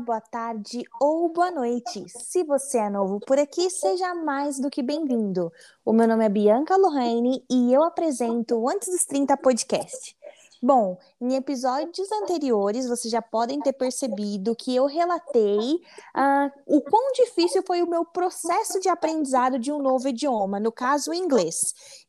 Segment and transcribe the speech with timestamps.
[0.00, 2.04] boa tarde ou boa noite.
[2.08, 5.52] Se você é novo por aqui, seja mais do que bem-vindo.
[5.84, 10.16] O meu nome é Bianca Lohane e eu apresento o Antes dos 30 podcast.
[10.62, 17.12] Bom, em episódios anteriores, vocês já podem ter percebido que eu relatei uh, o quão
[17.14, 21.56] difícil foi o meu processo de aprendizado de um novo idioma, no caso, o inglês.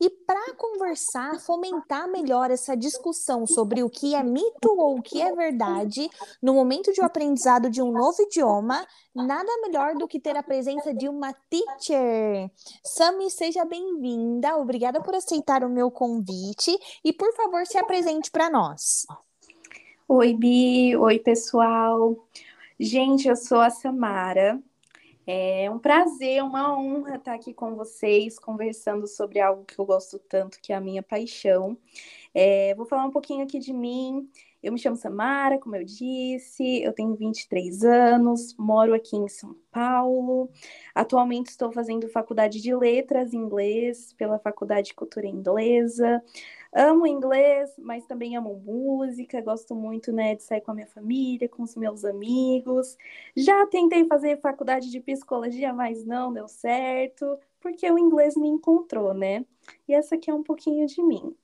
[0.01, 5.21] E para conversar, fomentar melhor essa discussão sobre o que é mito ou o que
[5.21, 6.09] é verdade
[6.41, 10.43] no momento de um aprendizado de um novo idioma, nada melhor do que ter a
[10.43, 12.51] presença de uma teacher.
[12.83, 14.57] Sami, seja bem-vinda.
[14.57, 19.05] Obrigada por aceitar o meu convite e, por favor, se apresente para para nós.
[20.07, 20.97] Oi, Bi.
[20.97, 22.17] Oi, pessoal.
[22.79, 24.59] Gente, eu sou a Samara.
[25.27, 30.17] É um prazer, uma honra estar aqui com vocês, conversando sobre algo que eu gosto
[30.17, 31.77] tanto, que é a minha paixão.
[32.33, 34.27] É, vou falar um pouquinho aqui de mim.
[34.63, 39.55] Eu me chamo Samara, como eu disse, eu tenho 23 anos, moro aqui em São
[39.71, 40.49] Paulo.
[40.95, 46.23] Atualmente estou fazendo faculdade de letras em inglês pela Faculdade de Cultura Inglesa.
[46.73, 51.49] Amo inglês, mas também amo música, gosto muito, né, de sair com a minha família,
[51.49, 52.97] com os meus amigos.
[53.35, 59.13] Já tentei fazer faculdade de psicologia, mas não deu certo, porque o inglês me encontrou,
[59.13, 59.45] né?
[59.87, 61.35] E essa aqui é um pouquinho de mim.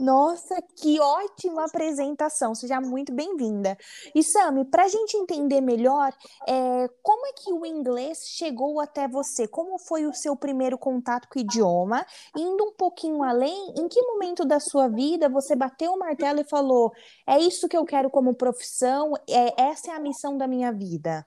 [0.00, 2.54] Nossa, que ótima apresentação!
[2.54, 3.76] Seja muito bem-vinda.
[4.14, 6.10] E Sami, para a gente entender melhor,
[6.48, 9.46] é, como é que o inglês chegou até você?
[9.46, 12.06] Como foi o seu primeiro contato com o idioma?
[12.34, 16.48] Indo um pouquinho além, em que momento da sua vida você bateu o martelo e
[16.48, 16.90] falou:
[17.26, 21.26] é isso que eu quero como profissão, é, essa é a missão da minha vida?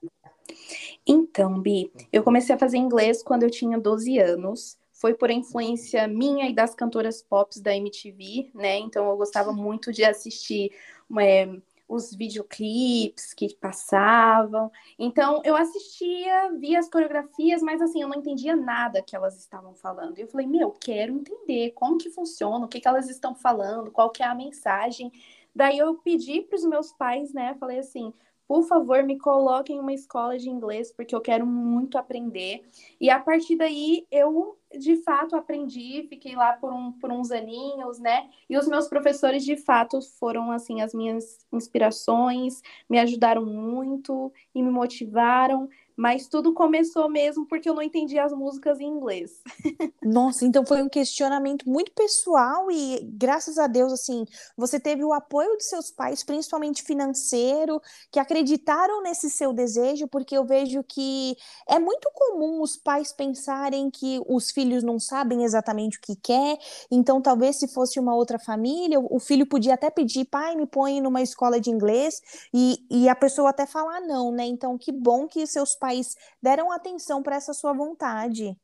[1.06, 6.08] Então, Bi, eu comecei a fazer inglês quando eu tinha 12 anos foi por influência
[6.08, 8.78] minha e das cantoras pop da MTV, né?
[8.78, 10.72] Então eu gostava muito de assistir
[11.20, 11.46] é,
[11.90, 14.72] os videoclipes que passavam.
[14.98, 19.76] Então eu assistia, via as coreografias, mas assim, eu não entendia nada que elas estavam
[19.76, 20.18] falando.
[20.18, 23.92] E eu falei, meu, quero entender como que funciona, o que, que elas estão falando,
[23.92, 25.12] qual que é a mensagem.
[25.54, 27.58] Daí eu pedi para os meus pais, né?
[27.60, 28.14] Falei assim,
[28.48, 32.64] por favor, me coloquem em uma escola de inglês, porque eu quero muito aprender.
[33.00, 38.00] E a partir daí, eu de fato aprendi, fiquei lá por, um, por uns aninhos,
[38.00, 38.30] né?
[38.50, 44.62] E os meus professores, de fato, foram, assim, as minhas inspirações, me ajudaram muito e
[44.62, 45.70] me motivaram.
[45.96, 49.42] Mas tudo começou mesmo porque eu não entendia as músicas em inglês.
[50.02, 54.26] Nossa, então foi um questionamento muito pessoal e graças a Deus, assim,
[54.58, 60.38] você teve o apoio de seus pais, principalmente financeiro, que acreditaram nesse seu desejo, porque
[60.38, 61.36] eu vejo que
[61.68, 66.58] é muito comum os pais pensarem que os filhos não sabem exatamente o que quer,
[66.92, 71.02] então talvez se fosse uma outra família, o filho podia até pedir, pai, me põe
[71.02, 72.22] numa escola de inglês,
[72.54, 74.46] e, e a pessoa até falar não, né?
[74.46, 78.58] Então, que bom que seus pais deram atenção para essa sua vontade.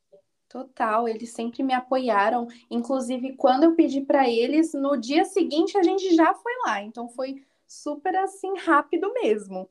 [0.48, 2.48] Total, eles sempre me apoiaram.
[2.70, 6.82] Inclusive, quando eu pedi para eles, no dia seguinte a gente já foi lá.
[6.82, 9.68] Então foi super assim rápido mesmo.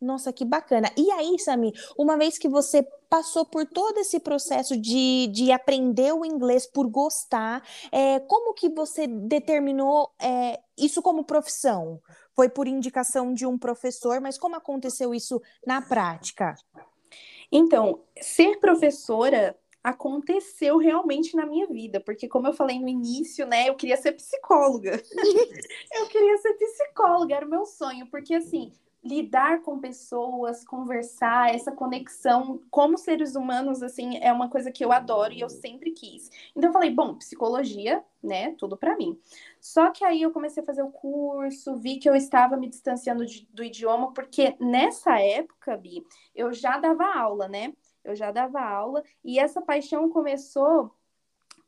[0.00, 0.90] Nossa, que bacana.
[0.96, 6.12] E aí, Sami, uma vez que você passou por todo esse processo de, de aprender
[6.12, 12.00] o inglês por gostar, é, como que você determinou é, isso como profissão?
[12.34, 16.54] Foi por indicação de um professor, mas como aconteceu isso na prática?
[17.50, 23.68] Então, ser professora aconteceu realmente na minha vida, porque como eu falei no início, né,
[23.68, 25.02] eu queria ser psicóloga.
[25.94, 28.70] eu queria ser psicóloga, era o meu sonho, porque assim,
[29.02, 34.92] lidar com pessoas, conversar, essa conexão como seres humanos, assim, é uma coisa que eu
[34.92, 36.30] adoro e eu sempre quis.
[36.54, 39.18] Então eu falei, bom, psicologia, né, tudo para mim.
[39.60, 43.24] Só que aí eu comecei a fazer o curso, vi que eu estava me distanciando
[43.24, 47.72] de, do idioma, porque nessa época, Bi, eu já dava aula, né?
[48.04, 50.90] Eu já dava aula e essa paixão começou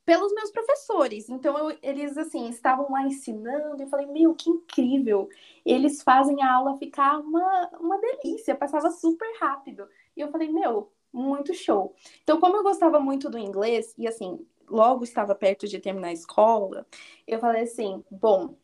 [0.04, 1.28] pelos meus professores.
[1.28, 5.28] Então, eu, eles, assim, estavam lá ensinando e eu falei, meu, que incrível!
[5.64, 9.88] Eles fazem a aula ficar uma, uma delícia, passava super rápido.
[10.16, 11.94] E eu falei, meu, muito show.
[12.22, 16.12] Então, como eu gostava muito do inglês, e assim, logo estava perto de terminar a
[16.12, 16.87] escola,
[17.26, 18.56] eu falei assim, bom,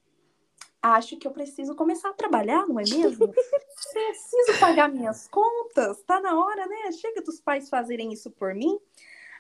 [0.83, 3.29] acho que eu preciso começar a trabalhar, não é mesmo?
[3.93, 6.93] preciso pagar minhas contas, tá na hora, né?
[6.93, 8.79] Chega dos pais fazerem isso por mim.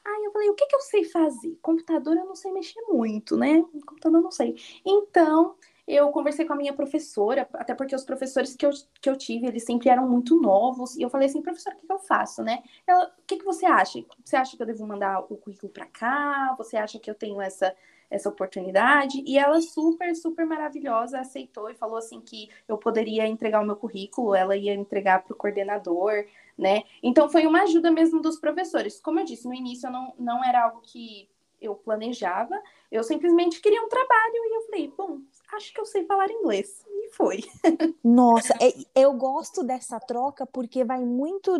[0.08, 1.58] Aí eu falei, o que, que eu sei fazer?
[1.60, 3.62] Computador eu não sei mexer muito, né?
[3.86, 4.56] Computador eu não sei.
[4.84, 5.54] Então,
[5.86, 8.70] eu conversei com a minha professora, até porque os professores que eu,
[9.00, 11.86] que eu tive, eles sempre eram muito novos, e eu falei assim, professora, o que,
[11.86, 12.62] que eu faço, né?
[12.86, 14.04] Ela, o que, que você acha?
[14.24, 16.54] Você acha que eu devo mandar o currículo para cá?
[16.58, 17.74] Você acha que eu tenho essa,
[18.10, 23.60] essa oportunidade e ela super, super maravilhosa aceitou e falou assim que eu poderia entregar
[23.60, 26.24] o meu currículo, ela ia entregar para o coordenador,
[26.58, 26.82] né?
[27.02, 29.00] Então foi uma ajuda mesmo dos professores.
[29.00, 31.28] Como eu disse, no início não, não era algo que
[31.60, 32.60] eu planejava,
[32.90, 35.18] eu simplesmente queria um trabalho e eu falei, bom,
[35.54, 36.84] acho que eu sei falar inglês.
[36.88, 37.40] E foi.
[38.02, 41.52] Nossa, é, eu gosto dessa troca porque vai muito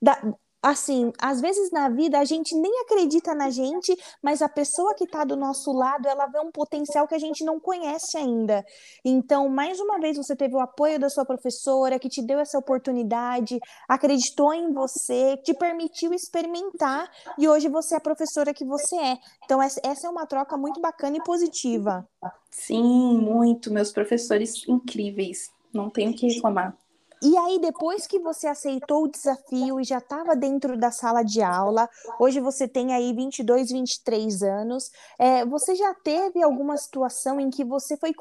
[0.00, 0.20] da,
[0.64, 5.04] assim, às vezes na vida a gente nem acredita na gente, mas a pessoa que
[5.04, 8.64] está do nosso lado, ela vê um potencial que a gente não conhece ainda.
[9.04, 12.58] Então, mais uma vez, você teve o apoio da sua professora, que te deu essa
[12.58, 18.96] oportunidade, acreditou em você, te permitiu experimentar, e hoje você é a professora que você
[18.96, 19.18] é.
[19.44, 22.08] Então, essa é uma troca muito bacana e positiva.
[22.50, 23.70] Sim, muito.
[23.70, 25.52] Meus professores incríveis.
[25.72, 26.76] Não tenho que reclamar.
[27.24, 31.40] E aí, depois que você aceitou o desafio e já estava dentro da sala de
[31.40, 31.88] aula,
[32.20, 37.64] hoje você tem aí 22, 23 anos, é, você já teve alguma situação em que
[37.64, 38.12] você foi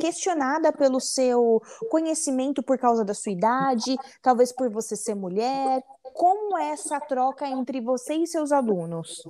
[0.00, 5.84] questionada pelo seu conhecimento por causa da sua idade, talvez por você ser mulher?
[6.12, 9.22] Como é essa troca entre você e seus alunos?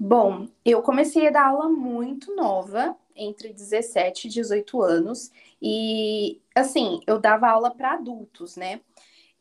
[0.00, 5.30] Bom, eu comecei a dar aula muito nova, entre 17 e 18 anos,
[5.60, 8.80] e assim, eu dava aula para adultos, né?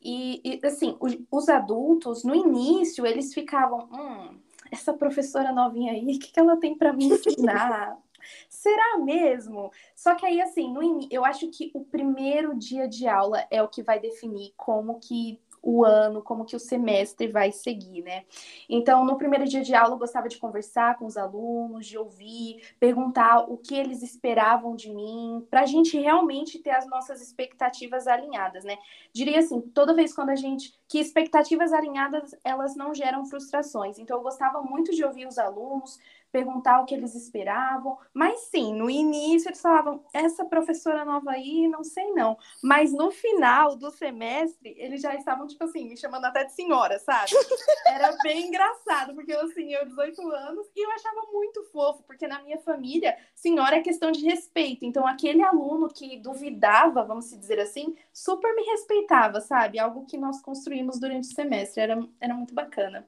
[0.02, 4.40] E, e assim, os, os, adultos, no início, eles ficavam, hum,
[4.72, 7.98] essa professora novinha aí, o que, que ela tem para me ensinar?
[8.50, 9.72] Será mesmo?
[9.96, 13.68] Só que aí, assim, no, eu acho que o primeiro dia de aula é o
[13.68, 18.24] que vai definir como que o ano, como que o semestre vai seguir, né?
[18.70, 22.62] Então, no primeiro dia de aula, eu gostava de conversar com os alunos, de ouvir,
[22.80, 28.06] perguntar o que eles esperavam de mim, para a gente realmente ter as nossas expectativas
[28.06, 28.78] alinhadas, né?
[29.12, 33.98] Diria assim, toda vez quando a gente que expectativas alinhadas elas não geram frustrações.
[33.98, 35.98] Então, eu gostava muito de ouvir os alunos,
[36.36, 37.98] perguntar o que eles esperavam.
[38.14, 42.38] Mas sim, no início eles falavam, essa professora nova aí, não sei não.
[42.62, 47.00] Mas no final do semestre, eles já estavam, tipo assim, me chamando até de senhora,
[47.00, 47.32] sabe?
[47.88, 52.42] Era bem engraçado, porque assim, eu 18 anos e eu achava muito fofo, porque na
[52.42, 54.84] minha família, senhora é questão de respeito.
[54.84, 59.80] Então, aquele aluno que duvidava, vamos dizer assim, super me respeitava, sabe?
[59.80, 61.82] Algo que nós construímos durante o semestre.
[61.82, 63.08] Era, era muito bacana.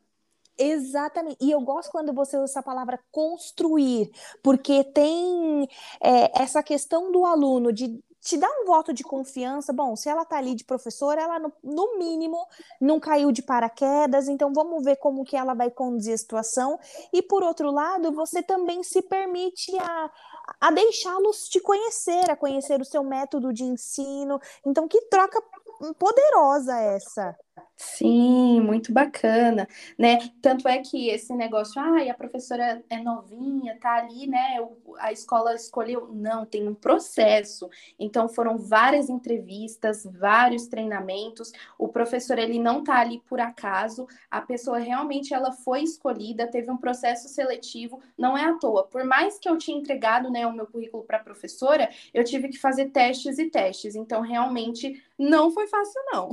[0.57, 1.38] Exatamente.
[1.39, 4.12] E eu gosto quando você usa essa palavra construir,
[4.42, 5.69] porque tem
[6.01, 9.71] é, essa questão do aluno de te dar um voto de confiança.
[9.71, 12.45] Bom, se ela tá ali de professora, ela no, no, mínimo
[12.81, 16.80] não caiu de paraquedas, então vamos ver como que ela vai conduzir a situação.
[17.13, 20.12] E por outro lado, você também se permite a,
[20.60, 24.39] a deixá-los te conhecer, a conhecer o seu método de ensino.
[24.65, 25.42] Então, que troca
[25.98, 27.38] poderosa essa.
[27.80, 29.68] Sim, muito bacana,
[29.98, 30.18] né?
[30.42, 34.57] Tanto é que esse negócio, ah, a professora é novinha, tá ali, né?
[34.98, 36.09] A escola escolheu.
[36.12, 37.69] Não, tem um processo.
[38.00, 41.51] Então foram várias entrevistas, vários treinamentos.
[41.77, 44.07] O professor ele não tá ali por acaso.
[44.31, 48.88] A pessoa realmente ela foi escolhida, teve um processo seletivo, não é à toa.
[48.88, 52.57] Por mais que eu tinha entregado, né, o meu currículo para professora, eu tive que
[52.57, 53.95] fazer testes e testes.
[53.95, 56.31] Então realmente não foi fácil não.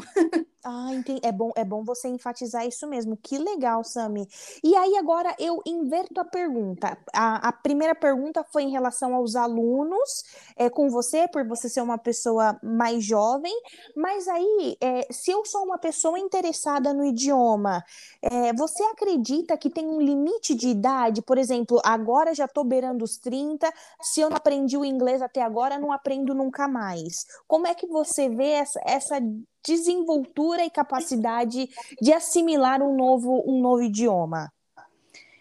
[0.66, 1.13] Ah, entendi.
[1.22, 3.16] É bom, é bom você enfatizar isso mesmo.
[3.16, 4.26] Que legal, Sami.
[4.62, 6.96] E aí agora eu inverto a pergunta.
[7.12, 10.24] A, a primeira pergunta foi em relação aos alunos,
[10.56, 13.54] é, com você, por você ser uma pessoa mais jovem.
[13.96, 17.84] Mas aí, é, se eu sou uma pessoa interessada no idioma,
[18.22, 21.22] é, você acredita que tem um limite de idade?
[21.22, 23.72] Por exemplo, agora já estou beirando os 30.
[24.00, 27.26] Se eu não aprendi o inglês até agora, não aprendo nunca mais.
[27.46, 29.20] Como é que você vê essa, essa
[29.64, 31.68] desenvoltura e capacidade
[32.00, 34.52] de assimilar um novo, um novo idioma?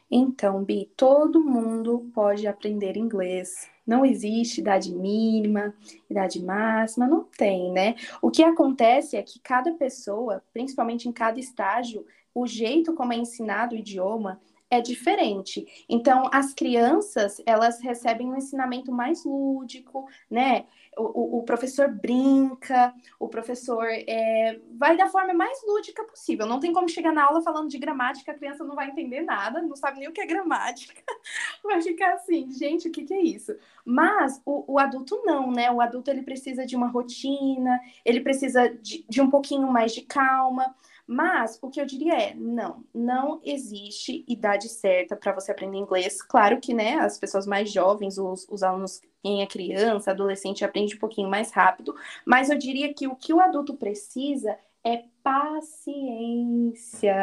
[0.09, 3.67] Então, Bi, todo mundo pode aprender inglês.
[3.85, 5.73] Não existe idade mínima,
[6.09, 7.95] idade máxima, não tem, né?
[8.21, 13.17] O que acontece é que cada pessoa, principalmente em cada estágio, o jeito como é
[13.17, 14.39] ensinado o idioma
[14.69, 15.85] é diferente.
[15.87, 20.65] Então, as crianças, elas recebem um ensinamento mais lúdico, né?
[20.97, 26.45] O, o, professor brinca, o professor é, vai da forma mais lúdica possível.
[26.45, 29.61] Não tem como chegar na aula falando de gramática, a criança não vai entender nada,
[29.61, 31.01] não sabe nem o que é gramática.
[31.63, 33.55] Vai ficar assim, gente, o que, que é isso?
[33.85, 35.71] Mas o, o, adulto não, né?
[35.71, 40.01] O adulto ele precisa de uma rotina, ele precisa de, de um pouquinho mais de
[40.01, 40.75] calma.
[41.05, 46.21] Mas o que eu diria é, não, não existe idade certa para você aprender inglês.
[46.21, 50.95] Claro que, né, as pessoas mais jovens, os, os alunos quem é criança, adolescente, aprende
[50.95, 56.73] um pouquinho mais rápido, mas eu diria que o que o adulto precisa é paciência,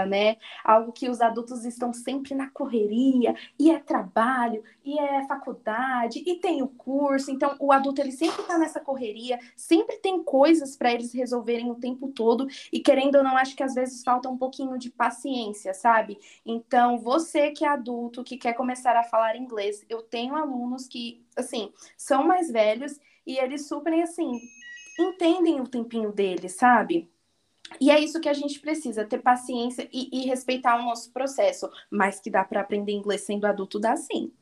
[0.07, 0.39] né?
[0.65, 6.37] Algo que os adultos estão sempre na correria, e é trabalho, e é faculdade, e
[6.37, 7.31] tem o curso.
[7.31, 11.75] Então, o adulto ele sempre está nessa correria, sempre tem coisas para eles resolverem o
[11.75, 15.75] tempo todo, e querendo ou não, acho que às vezes falta um pouquinho de paciência,
[15.75, 16.19] sabe?
[16.47, 21.23] Então, você que é adulto, que quer começar a falar inglês, eu tenho alunos que,
[21.37, 24.41] assim, são mais velhos e eles super, assim,
[24.99, 27.11] entendem o tempinho deles, sabe?
[27.81, 31.69] E é isso que a gente precisa, ter paciência e, e respeitar o nosso processo.
[31.91, 34.33] Mas que dá para aprender inglês sendo adulto, dá sim.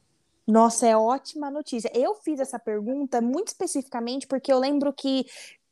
[0.47, 1.91] Nossa, é ótima notícia.
[1.95, 5.27] Eu fiz essa pergunta muito especificamente porque eu lembro que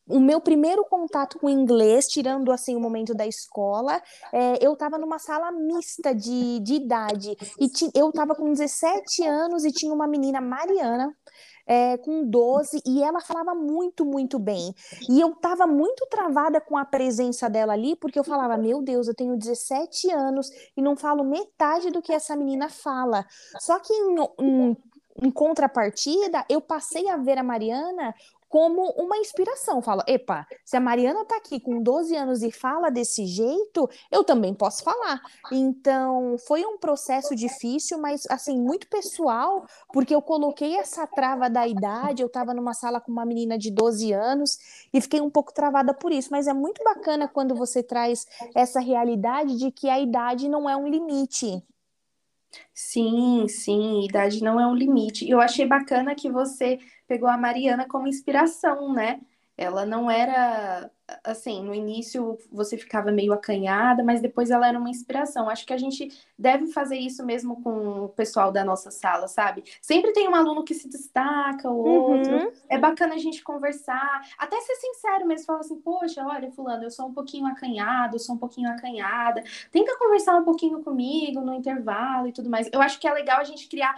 [0.07, 4.97] o meu primeiro contato com inglês, tirando assim o momento da escola, é, eu estava
[4.97, 7.35] numa sala mista de, de idade.
[7.59, 11.13] E eu estava com 17 anos e tinha uma menina, Mariana,
[11.67, 14.73] é, com 12 e ela falava muito, muito bem.
[15.09, 19.07] E eu estava muito travada com a presença dela ali, porque eu falava: Meu Deus,
[19.07, 23.25] eu tenho 17 anos e não falo metade do que essa menina fala.
[23.59, 24.77] Só que em, em
[25.19, 28.13] em contrapartida, eu passei a ver a Mariana
[28.49, 29.81] como uma inspiração.
[29.81, 34.23] Fala, epa, se a Mariana tá aqui com 12 anos e fala desse jeito, eu
[34.23, 35.21] também posso falar.
[35.51, 41.67] Então, foi um processo difícil, mas assim, muito pessoal, porque eu coloquei essa trava da
[41.67, 44.57] idade, eu tava numa sala com uma menina de 12 anos
[44.93, 48.25] e fiquei um pouco travada por isso, mas é muito bacana quando você traz
[48.55, 51.63] essa realidade de que a idade não é um limite.
[52.73, 55.29] Sim, sim, idade não é um limite.
[55.29, 59.21] Eu achei bacana que você pegou a Mariana como inspiração, né?
[59.57, 60.91] Ela não era
[61.23, 65.49] assim, no início você ficava meio acanhada, mas depois ela era uma inspiração.
[65.49, 69.63] Acho que a gente deve fazer isso mesmo com o pessoal da nossa sala, sabe?
[69.81, 72.35] Sempre tem um aluno que se destaca, o outro.
[72.35, 72.51] Uhum.
[72.69, 76.91] É bacana a gente conversar, até ser sincero mesmo, falar assim, poxa, olha, fulano, eu
[76.91, 79.43] sou um pouquinho acanhado, eu sou um pouquinho acanhada.
[79.71, 82.69] Tenta conversar um pouquinho comigo no intervalo e tudo mais.
[82.71, 83.95] Eu acho que é legal a gente criar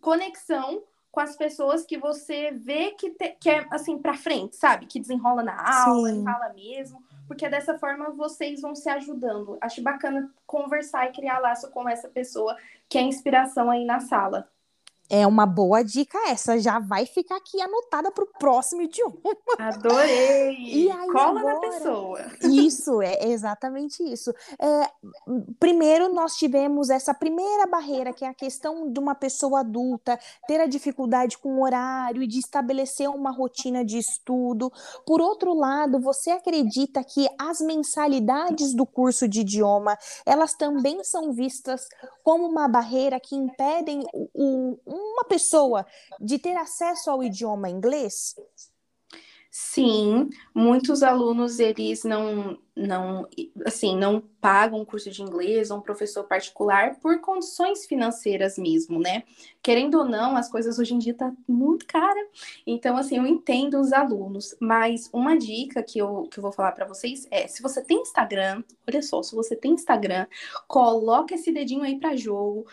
[0.00, 4.86] conexão com as pessoas que você vê que, te, que é assim para frente, sabe?
[4.86, 6.24] Que desenrola na aula, Sim.
[6.24, 9.58] fala mesmo, porque dessa forma vocês vão se ajudando.
[9.60, 12.56] Acho bacana conversar e criar laço com essa pessoa
[12.88, 14.48] que é inspiração aí na sala.
[15.10, 19.18] É uma boa dica essa, já vai ficar aqui anotada para o próximo idioma.
[19.58, 20.52] Adorei!
[20.72, 21.54] E aí, Cola agora...
[21.54, 22.20] na pessoa.
[22.42, 24.32] Isso, é exatamente isso.
[24.58, 24.88] É,
[25.60, 30.60] primeiro, nós tivemos essa primeira barreira, que é a questão de uma pessoa adulta ter
[30.60, 34.72] a dificuldade com o horário e de estabelecer uma rotina de estudo.
[35.06, 41.32] Por outro lado, você acredita que as mensalidades do curso de idioma, elas também são
[41.32, 41.86] vistas
[42.24, 45.86] como uma barreira que impedem o, o uma pessoa
[46.20, 48.34] de ter acesso ao idioma inglês?
[49.50, 53.28] Sim, muitos alunos eles não não
[53.66, 58.98] assim não pagam um curso de inglês ou um professor particular por condições financeiras mesmo,
[58.98, 59.22] né?
[59.62, 62.18] Querendo ou não, as coisas hoje em dia tá muito cara.
[62.66, 66.72] Então, assim, eu entendo os alunos, mas uma dica que eu, que eu vou falar
[66.72, 70.26] para vocês é: se você tem Instagram, olha só, se você tem Instagram,
[70.66, 72.66] coloca esse dedinho aí para jogo,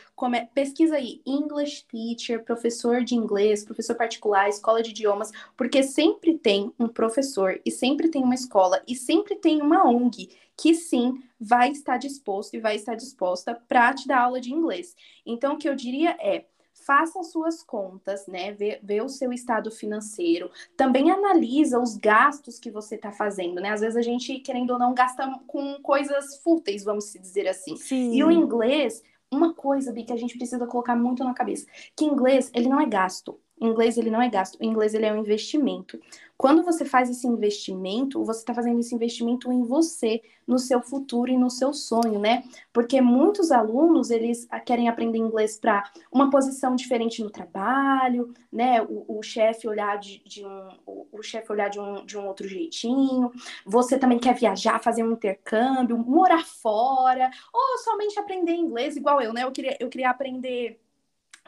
[0.53, 6.74] pesquisa aí English teacher, professor de inglês, professor particular, escola de idiomas, porque sempre tem
[6.79, 10.29] um professor e sempre tem uma escola e sempre tem uma ONG
[10.62, 14.93] que sim vai estar disposto e vai estar disposta para te dar aula de inglês.
[15.25, 18.51] Então, o que eu diria é faça suas contas, né?
[18.51, 20.50] Vê, vê, o seu estado financeiro.
[20.75, 23.69] Também analisa os gastos que você está fazendo, né?
[23.69, 27.77] Às vezes a gente, querendo ou não, gasta com coisas fúteis, vamos dizer assim.
[27.77, 28.13] Sim.
[28.13, 32.05] E o inglês, uma coisa, Bi, que a gente precisa colocar muito na cabeça, que
[32.05, 33.39] inglês, ele não é gasto.
[33.60, 34.58] Inglês, ele não é gasto.
[34.62, 36.00] Inglês, ele é um investimento.
[36.39, 41.30] Quando você faz esse investimento, você está fazendo esse investimento em você, no seu futuro
[41.30, 42.44] e no seu sonho, né?
[42.72, 48.82] Porque muitos alunos, eles querem aprender inglês para uma posição diferente no trabalho, né?
[48.82, 52.25] O, o chefe olhar de, de um, o, o chefe olhar de um, de um
[52.25, 53.32] outro jeitinho.
[53.66, 59.34] Você também quer viajar, fazer um intercâmbio, morar fora, ou somente aprender inglês, igual eu,
[59.34, 59.44] né?
[59.44, 60.80] Eu queria, eu queria aprender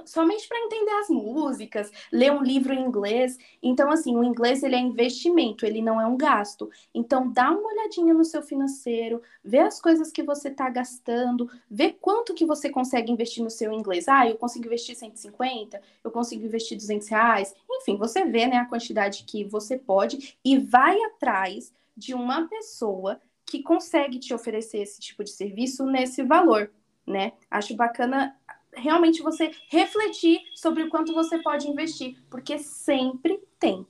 [0.05, 3.37] somente para entender as músicas, ler um livro em inglês.
[3.61, 6.69] Então, assim, o inglês ele é investimento, ele não é um gasto.
[6.93, 11.91] Então, dá uma olhadinha no seu financeiro, vê as coisas que você está gastando, vê
[11.91, 14.07] quanto que você consegue investir no seu inglês.
[14.07, 17.55] Ah, eu consigo investir 150, eu consigo investir 200 reais.
[17.69, 23.19] Enfim, você vê né, a quantidade que você pode e vai atrás de uma pessoa
[23.45, 26.71] que consegue te oferecer esse tipo de serviço nesse valor,
[27.05, 27.33] né?
[27.49, 28.35] Acho bacana
[28.75, 33.85] realmente você refletir sobre o quanto você pode investir, porque sempre tem.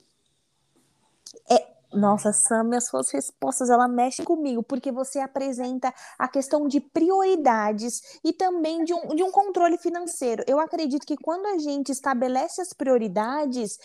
[1.50, 6.80] É, Nossa, Sam, as suas respostas, ela mexe comigo, porque você apresenta a questão de
[6.80, 10.42] prioridades e também de um, de um controle financeiro.
[10.46, 13.78] Eu acredito que quando a gente estabelece as prioridades,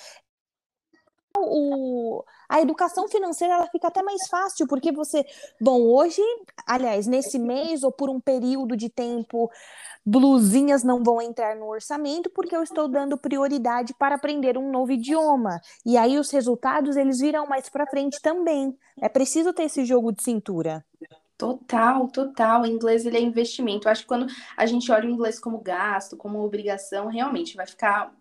[1.43, 5.25] o, a educação financeira ela fica até mais fácil, porque você,
[5.59, 6.21] bom, hoje,
[6.65, 9.49] aliás, nesse mês ou por um período de tempo,
[10.05, 14.91] blusinhas não vão entrar no orçamento porque eu estou dando prioridade para aprender um novo
[14.91, 15.59] idioma.
[15.85, 18.77] E aí os resultados eles virão mais para frente também.
[19.01, 20.85] É preciso ter esse jogo de cintura.
[21.37, 22.61] Total, total.
[22.63, 23.87] O inglês ele é investimento.
[23.87, 24.25] Eu acho que quando
[24.55, 28.11] a gente olha o inglês como gasto, como obrigação, realmente vai ficar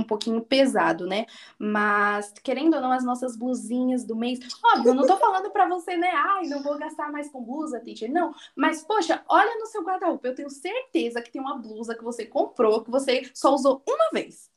[0.00, 1.26] um pouquinho pesado, né?
[1.58, 4.38] Mas, querendo ou não, as nossas blusinhas do mês.
[4.74, 6.10] Óbvio, eu não tô falando para você, né?
[6.14, 8.10] Ai, não vou gastar mais com blusa, teacher.
[8.10, 8.34] Não.
[8.56, 10.26] Mas, poxa, olha no seu guarda-roupa.
[10.26, 14.10] Eu tenho certeza que tem uma blusa que você comprou, que você só usou uma
[14.12, 14.50] vez.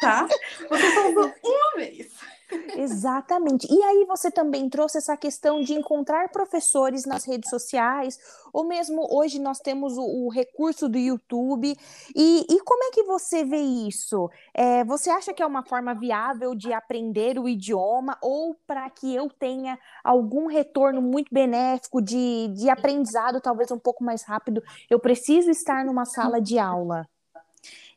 [0.00, 0.26] Tá?
[0.68, 2.39] Você só usou uma vez.
[2.76, 3.66] Exatamente.
[3.70, 8.18] E aí você também trouxe essa questão de encontrar professores nas redes sociais,
[8.52, 11.76] ou mesmo hoje nós temos o, o recurso do YouTube.
[12.14, 14.30] E, e, como é que você vê isso?
[14.54, 19.14] É, você acha que é uma forma viável de aprender o idioma, ou para que
[19.14, 24.98] eu tenha algum retorno muito benéfico de, de aprendizado, talvez um pouco mais rápido, eu
[24.98, 27.08] preciso estar numa sala de aula?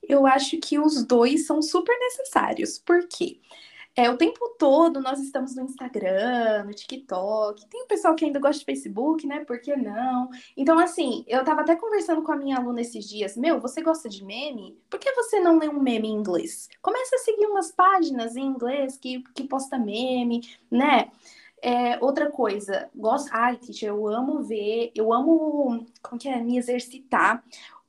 [0.08, 2.78] Eu acho que os dois são super necessários.
[2.78, 3.40] Por quê?
[3.96, 7.68] É, o tempo todo nós estamos no Instagram, no TikTok.
[7.68, 9.46] Tem o pessoal que ainda gosta de Facebook, né?
[9.46, 10.30] Por que não?
[10.58, 13.38] Então, assim, eu tava até conversando com a minha aluna esses dias.
[13.38, 14.76] Meu, você gosta de meme?
[14.90, 16.70] Por que você não lê um meme em inglês?
[16.82, 21.12] Comece a seguir umas páginas em inglês que, que posta meme, né?
[21.62, 23.30] É, outra coisa, gosto.
[23.32, 26.42] Ai, teacher, eu amo ver, eu amo, como que é?
[26.42, 27.44] Me exercitar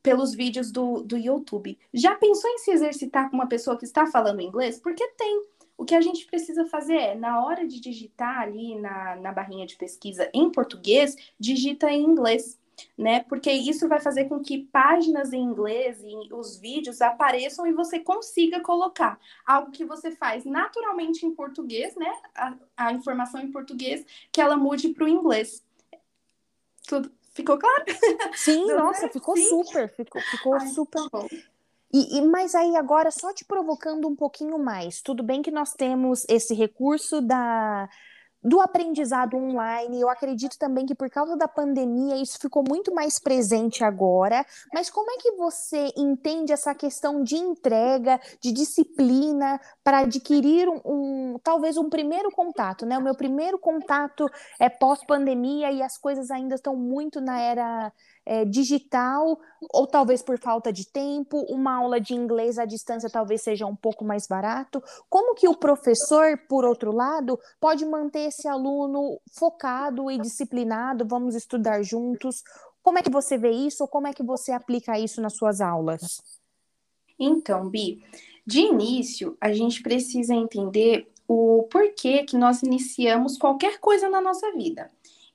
[0.05, 1.79] pelos vídeos do, do YouTube.
[1.93, 4.79] Já pensou em se exercitar com uma pessoa que está falando inglês?
[4.79, 5.43] Porque tem.
[5.77, 9.67] O que a gente precisa fazer é, na hora de digitar ali na, na barrinha
[9.67, 12.59] de pesquisa em português, digita em inglês,
[12.97, 13.21] né?
[13.25, 17.99] Porque isso vai fazer com que páginas em inglês e os vídeos apareçam e você
[17.99, 22.13] consiga colocar algo que você faz naturalmente em português, né?
[22.35, 25.65] A, a informação em português, que ela mude para o inglês.
[26.87, 27.85] Tudo ficou claro?
[28.35, 29.49] Sim, nossa, ficou Sim.
[29.49, 31.11] super, ficou, ficou Ai, super.
[31.11, 31.27] Tá
[31.95, 35.75] e, e, mas aí agora, só te provocando um pouquinho mais, tudo bem que nós
[35.75, 37.89] temos esse recurso da,
[38.45, 40.01] do aprendizado online.
[40.01, 44.45] Eu acredito também que por causa da pandemia isso ficou muito mais presente agora.
[44.73, 50.81] Mas como é que você entende essa questão de entrega, de disciplina para adquirir um,
[50.83, 52.97] um, talvez um primeiro contato, né?
[52.97, 54.27] O meu primeiro contato
[54.59, 57.93] é pós-pandemia e as coisas ainda estão muito na era
[58.25, 59.39] é, digital,
[59.71, 63.77] ou talvez por falta de tempo, uma aula de inglês à distância talvez seja um
[63.77, 64.83] pouco mais barato.
[65.11, 71.07] Como que o professor, por outro lado, pode manter esse aluno focado e disciplinado?
[71.07, 72.43] Vamos estudar juntos.
[72.83, 75.61] Como é que você vê isso ou como é que você aplica isso nas suas
[75.61, 76.23] aulas?
[77.19, 78.03] Então, Bi,
[78.47, 84.53] de início, a gente precisa entender o porquê que nós iniciamos qualquer coisa na nossa
[84.53, 84.91] vida.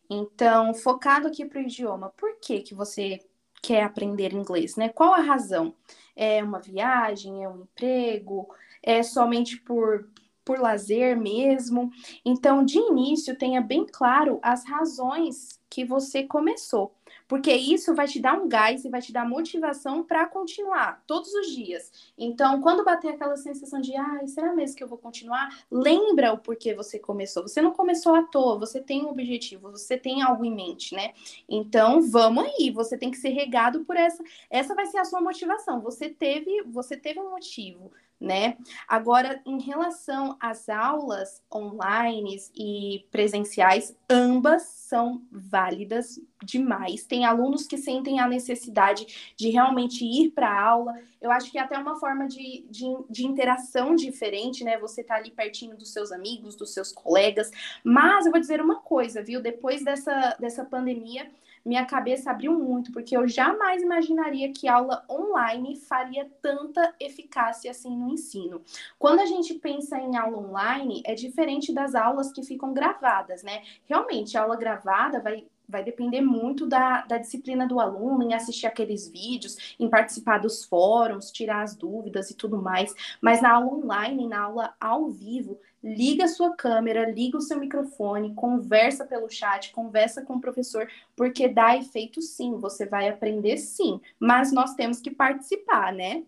[0.09, 3.19] Então, focado aqui para o idioma, por que, que você
[3.61, 4.89] quer aprender inglês, né?
[4.89, 5.75] Qual a razão?
[6.15, 8.49] É uma viagem, é um emprego,
[8.83, 10.09] é somente por,
[10.43, 11.91] por lazer mesmo?
[12.25, 16.95] Então, de início, tenha bem claro as razões que você começou
[17.29, 21.31] porque isso vai te dar um gás e vai te dar motivação para continuar todos
[21.31, 22.11] os dias.
[22.17, 25.47] Então, quando bater aquela sensação de, ah, será mesmo que eu vou continuar?
[25.71, 27.43] Lembra o porquê você começou.
[27.43, 31.13] Você não começou à toa, você tem um objetivo, você tem algo em mente, né?
[31.47, 35.21] Então, vamos aí, você tem que ser regado por essa, essa vai ser a sua
[35.21, 35.81] motivação.
[35.81, 38.57] Você teve, você teve um motivo né?
[38.87, 47.05] Agora, em relação às aulas online e presenciais, ambas são válidas demais.
[47.05, 50.93] Tem alunos que sentem a necessidade de realmente ir para a aula.
[51.21, 54.77] Eu acho que é até uma forma de, de, de interação diferente, né?
[54.79, 57.51] Você tá ali pertinho dos seus amigos, dos seus colegas.
[57.83, 59.41] Mas eu vou dizer uma coisa, viu?
[59.41, 61.29] Depois dessa, dessa pandemia,
[61.65, 67.95] minha cabeça abriu muito, porque eu jamais imaginaria que aula online faria tanta eficácia assim
[67.95, 68.61] no ensino.
[68.97, 73.63] Quando a gente pensa em aula online, é diferente das aulas que ficam gravadas, né?
[73.85, 78.65] Realmente, a aula gravada vai vai depender muito da, da disciplina do aluno, em assistir
[78.65, 82.91] aqueles vídeos, em participar dos fóruns, tirar as dúvidas e tudo mais.
[83.21, 87.57] Mas na aula online, na aula ao vivo, liga a sua câmera, liga o seu
[87.57, 93.57] microfone, conversa pelo chat, conversa com o professor, porque dá efeito sim, você vai aprender
[93.57, 96.23] sim, mas nós temos que participar, né?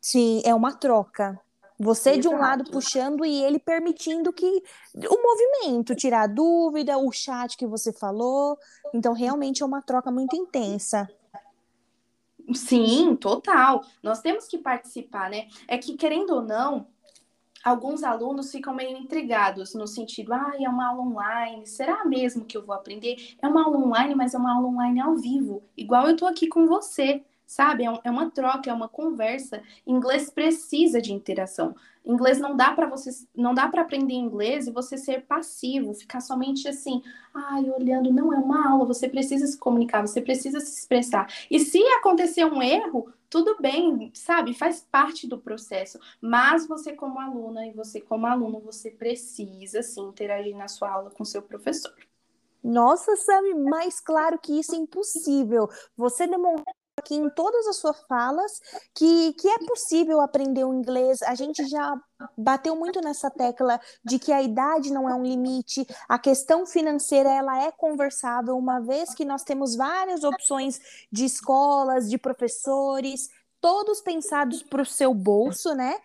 [0.00, 1.40] Sim, é uma troca.
[1.78, 2.20] Você Exato.
[2.20, 4.62] de um lado puxando e ele permitindo que
[4.94, 8.56] o movimento, tirar dúvida, o chat que você falou.
[8.94, 11.08] Então, realmente é uma troca muito intensa.
[12.52, 13.84] Sim, total.
[14.02, 15.48] Nós temos que participar, né?
[15.66, 16.86] É que, querendo ou não,
[17.64, 22.56] alguns alunos ficam meio intrigados no sentido, ah, é uma aula online, será mesmo que
[22.56, 23.16] eu vou aprender?
[23.42, 26.46] É uma aula online, mas é uma aula online ao vivo, igual eu tô aqui
[26.46, 27.84] com você sabe?
[27.84, 29.62] É, é uma troca, é uma conversa.
[29.86, 31.74] Inglês precisa de interação.
[32.04, 36.20] Inglês não dá para você, não dá para aprender inglês e você ser passivo, ficar
[36.20, 40.80] somente assim, ai, olhando, não é uma aula, você precisa se comunicar, você precisa se
[40.80, 41.26] expressar.
[41.50, 44.54] E se acontecer um erro, tudo bem, sabe?
[44.54, 45.98] Faz parte do processo.
[46.20, 51.10] Mas você como aluna e você como aluno, você precisa sim interagir na sua aula
[51.10, 51.94] com seu professor.
[52.62, 55.68] Nossa, sabe, mais claro que isso é impossível.
[55.96, 58.60] Você demonstrou aqui em todas as suas falas
[58.94, 61.22] que, que é possível aprender o inglês.
[61.22, 61.94] A gente já
[62.36, 67.28] bateu muito nessa tecla de que a idade não é um limite, a questão financeira
[67.28, 70.80] ela é conversável, uma vez que nós temos várias opções
[71.12, 73.28] de escolas, de professores,
[73.60, 75.96] todos pensados para o seu bolso, né?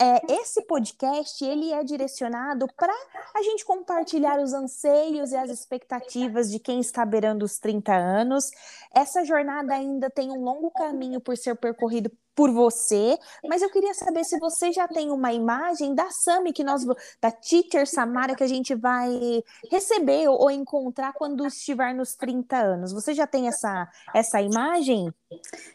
[0.00, 2.92] É, esse podcast ele é direcionado para
[3.34, 8.50] a gente compartilhar os anseios e as expectativas de quem está beirando os 30 anos.
[8.94, 13.18] Essa jornada ainda tem um longo caminho por ser percorrido por você,
[13.48, 16.84] mas eu queria saber se você já tem uma imagem da Sami que nós
[17.18, 22.58] da teacher Samara que a gente vai receber ou, ou encontrar quando estiver nos 30
[22.58, 22.92] anos.
[22.92, 25.10] Você já tem essa essa imagem?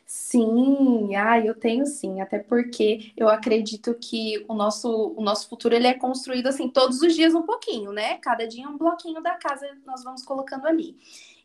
[0.05, 5.73] Sim, ah, eu tenho sim, até porque eu acredito que o nosso o nosso futuro
[5.73, 8.19] ele é construído assim todos os dias um pouquinho, né?
[8.19, 10.95] Cada dia um bloquinho da casa nós vamos colocando ali.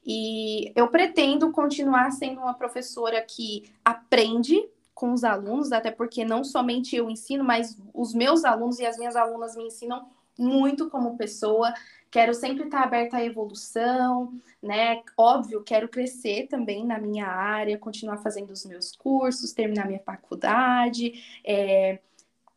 [0.05, 4.63] E eu pretendo continuar sendo uma professora que aprende
[4.97, 8.97] com os alunos, até porque não somente eu ensino, mas os meus alunos e as
[8.97, 11.71] minhas alunas me ensinam muito como pessoa.
[12.11, 14.33] Quero sempre estar aberta à evolução,
[14.63, 15.03] né?
[15.15, 21.13] Óbvio, quero crescer também na minha área, continuar fazendo os meus cursos, terminar minha faculdade,
[21.45, 21.99] é,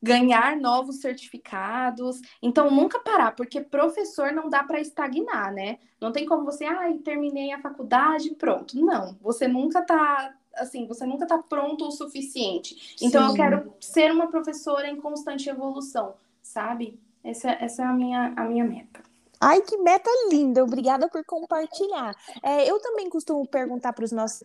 [0.01, 2.21] ganhar novos certificados.
[2.41, 5.77] Então, nunca parar, porque professor não dá para estagnar, né?
[5.99, 8.79] Não tem como você, ah, terminei a faculdade, pronto.
[8.79, 12.95] Não, você nunca está assim, você nunca está pronto o suficiente.
[13.01, 13.29] Então Sim.
[13.29, 16.99] eu quero ser uma professora em constante evolução, sabe?
[17.23, 19.01] Essa, essa é a minha, a minha meta.
[19.41, 20.63] Ai, que meta linda!
[20.63, 22.13] Obrigada por compartilhar.
[22.43, 24.43] É, eu também costumo perguntar para os nossos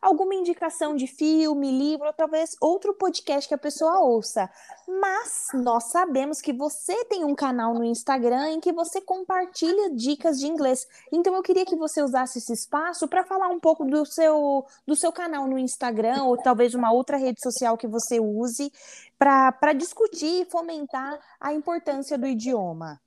[0.00, 4.50] alguma indicação de filme, livro, ou talvez outro podcast que a pessoa ouça.
[4.86, 10.38] Mas nós sabemos que você tem um canal no Instagram em que você compartilha dicas
[10.38, 10.86] de inglês.
[11.12, 14.94] Então eu queria que você usasse esse espaço para falar um pouco do seu, do
[14.94, 18.70] seu canal no Instagram, ou talvez uma outra rede social que você use,
[19.18, 23.00] para discutir e fomentar a importância do idioma.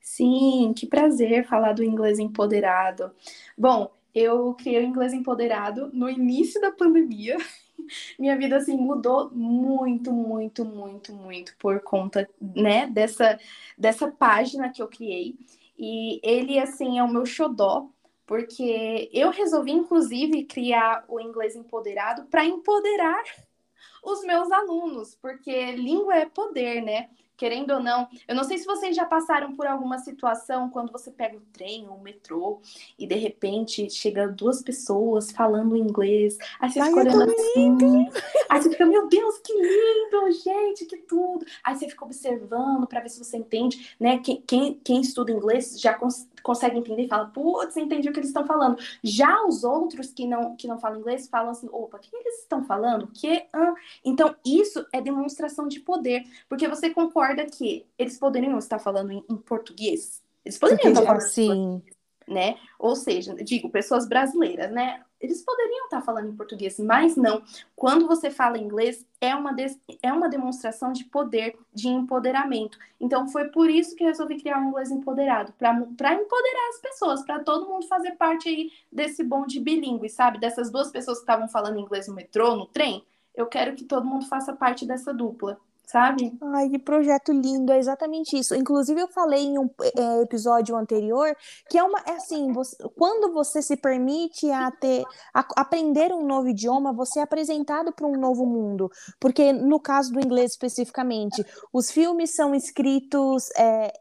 [0.00, 3.10] Sim, que prazer falar do inglês empoderado.
[3.56, 7.36] Bom, eu criei o inglês empoderado no início da pandemia.
[8.18, 13.38] Minha vida assim mudou muito, muito, muito, muito por conta, né, dessa
[13.76, 15.36] dessa página que eu criei.
[15.78, 17.88] E ele assim é o meu xodó,
[18.26, 23.22] porque eu resolvi inclusive criar o inglês empoderado para empoderar
[24.02, 27.10] os meus alunos, porque língua é poder, né?
[27.36, 28.08] Querendo ou não.
[28.26, 31.88] Eu não sei se vocês já passaram por alguma situação quando você pega o trem
[31.88, 32.60] ou o metrô
[32.98, 36.36] e de repente chega duas pessoas falando inglês.
[36.60, 38.08] Aí você Ai, fica olhando assim.
[38.48, 41.44] Aí você fica, meu Deus, que lindo, gente, que tudo.
[41.62, 44.18] Aí você fica observando para ver se você entende, né?
[44.18, 48.20] Quem, quem, quem estuda inglês já cons consegue entender e fala, putz, entendi o que
[48.20, 48.78] eles estão falando.
[49.02, 52.40] Já os outros que não, que não falam inglês falam assim, opa, o que eles
[52.40, 53.08] estão falando?
[53.08, 53.74] Que, ah.
[54.04, 59.24] Então, isso é demonstração de poder, porque você concorda que eles poderiam estar falando em,
[59.30, 60.22] em português?
[60.44, 61.82] Eles poderiam estar falando assim,
[62.28, 62.56] né?
[62.78, 65.02] Ou seja, digo, pessoas brasileiras, né?
[65.20, 67.42] Eles poderiam estar falando em português, mas não.
[67.74, 69.66] Quando você fala inglês, é uma, de,
[70.02, 72.78] é uma demonstração de poder, de empoderamento.
[73.00, 75.72] Então, foi por isso que resolvi criar um inglês empoderado para
[76.14, 80.38] empoderar as pessoas, para todo mundo fazer parte aí desse bonde bilíngue, sabe?
[80.38, 83.02] Dessas duas pessoas que estavam falando inglês no metrô, no trem.
[83.34, 86.36] Eu quero que todo mundo faça parte dessa dupla sabe?
[86.40, 88.54] Ai, que projeto lindo, é exatamente isso.
[88.54, 91.36] Inclusive, eu falei em um é, episódio anterior
[91.68, 96.26] que é uma, é assim, você, quando você se permite a ter, a, aprender um
[96.26, 98.90] novo idioma, você é apresentado para um novo mundo.
[99.20, 103.92] Porque no caso do inglês especificamente, os filmes são escritos é,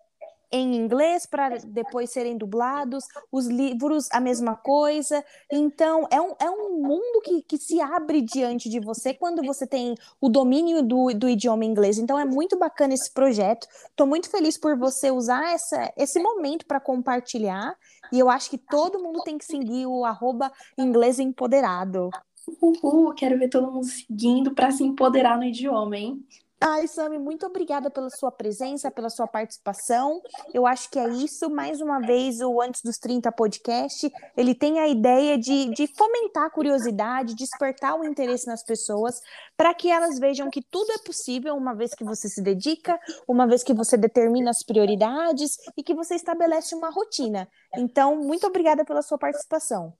[0.53, 5.25] em inglês para depois serem dublados, os livros a mesma coisa.
[5.51, 9.65] Então, é um, é um mundo que, que se abre diante de você quando você
[9.65, 11.97] tem o domínio do, do idioma inglês.
[11.97, 13.67] Então, é muito bacana esse projeto.
[13.89, 17.75] Estou muito feliz por você usar essa, esse momento para compartilhar.
[18.11, 22.11] E eu acho que todo mundo tem que seguir o arroba inglês empoderado.
[22.61, 26.23] Uhul, quero ver todo mundo seguindo para se empoderar no idioma, hein?
[26.65, 30.21] Ai, Sami, muito obrigada pela sua presença, pela sua participação.
[30.53, 31.49] Eu acho que é isso.
[31.49, 36.45] Mais uma vez, o Antes dos 30 podcast, ele tem a ideia de, de fomentar
[36.45, 39.19] a curiosidade, despertar o interesse nas pessoas,
[39.57, 42.97] para que elas vejam que tudo é possível uma vez que você se dedica,
[43.27, 47.45] uma vez que você determina as prioridades e que você estabelece uma rotina.
[47.75, 49.93] Então, muito obrigada pela sua participação.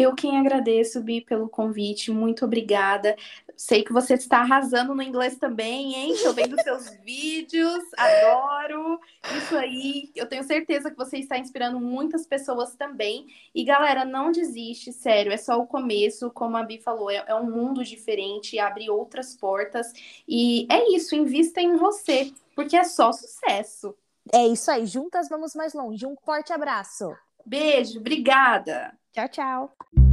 [0.00, 2.12] Eu quem agradeço, Bi, pelo convite.
[2.12, 3.16] Muito obrigada.
[3.56, 6.12] Sei que você está arrasando no inglês também, hein?
[6.12, 9.00] Estou vendo seus vídeos, adoro.
[9.36, 13.26] Isso aí, eu tenho certeza que você está inspirando muitas pessoas também.
[13.52, 16.30] E galera, não desiste, sério, é só o começo.
[16.30, 19.92] Como a Bi falou, é, é um mundo diferente, abre outras portas.
[20.28, 23.92] E é isso, invista em você, porque é só sucesso.
[24.32, 26.06] É isso aí, juntas vamos mais longe.
[26.06, 27.16] Um forte abraço.
[27.44, 28.96] Beijo, obrigada.
[29.18, 30.07] Tchau, tchau.